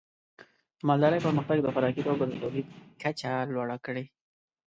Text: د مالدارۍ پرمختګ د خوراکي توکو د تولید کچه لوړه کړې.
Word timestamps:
د 0.79 0.81
مالدارۍ 0.87 1.19
پرمختګ 1.25 1.57
د 1.61 1.67
خوراکي 1.73 2.01
توکو 2.05 2.25
د 2.29 2.33
تولید 2.41 2.67
کچه 3.01 3.31
لوړه 3.53 3.77
کړې. 3.85 4.05